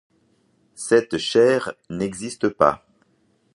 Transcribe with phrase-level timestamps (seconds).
[0.73, 2.87] Cette chaire n'existe pas.